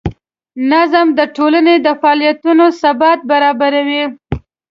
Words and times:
نظم 0.71 1.07
د 1.19 1.21
ټولنې 1.35 1.75
د 1.85 1.87
فعالیتونو 2.01 2.65
ثبات 2.81 3.19
برابروي. 3.31 4.03